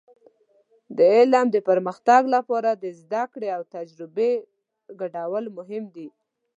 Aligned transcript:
د 0.97 0.99
علم 1.15 1.45
د 1.51 1.57
پرمختګ 1.69 2.21
لپاره 2.35 2.69
د 2.83 2.85
زده 3.01 3.23
کړې 3.33 3.49
او 3.57 3.61
تجربې 3.75 4.31
ګډول 4.99 5.45
مهم 5.57 5.83
دي. 5.95 6.07